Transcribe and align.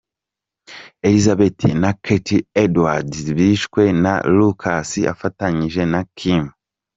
Elisabeth 1.07 1.61
na 1.81 1.91
Katie 2.05 2.45
Edwards 2.63 3.19
bishwe 3.37 3.83
na 4.03 4.13
Lucas 4.37 4.89
afatanije 5.13 5.81
na 5.93 6.01
Kim. 6.17 6.43